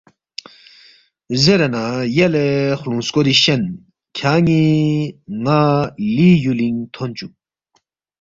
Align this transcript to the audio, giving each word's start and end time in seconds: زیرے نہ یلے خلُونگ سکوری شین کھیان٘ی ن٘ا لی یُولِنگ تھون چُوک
زیرے 1.41 1.67
نہ 1.73 1.83
یلے 2.15 2.47
خلُونگ 2.79 3.03
سکوری 3.07 3.33
شین 3.41 3.63
کھیان٘ی 4.15 4.65
ن٘ا 5.43 5.61
لی 6.13 6.29
یُولِنگ 6.43 6.79
تھون 6.93 7.09
چُوک 7.17 7.33